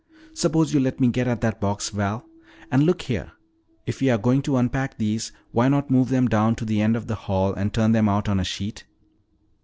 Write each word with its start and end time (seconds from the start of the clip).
Suppose 0.33 0.73
you 0.73 0.79
let 0.79 0.99
me 0.99 1.09
get 1.09 1.27
at 1.27 1.41
that 1.41 1.61
box, 1.61 1.91
Val. 1.91 2.25
And 2.71 2.81
look 2.87 3.03
here, 3.03 3.33
if 3.85 4.01
you 4.01 4.11
are 4.11 4.17
going 4.17 4.41
to 4.41 4.57
unpack 4.57 4.97
these, 4.97 5.31
why 5.51 5.67
not 5.67 5.91
move 5.91 6.09
them 6.09 6.27
down 6.27 6.55
to 6.55 6.65
the 6.65 6.81
end 6.81 6.95
of 6.95 7.05
the 7.05 7.13
hall 7.13 7.53
and 7.53 7.71
turn 7.71 7.91
them 7.91 8.09
out 8.09 8.27
on 8.27 8.39
a 8.39 8.43
sheet?" 8.43 8.85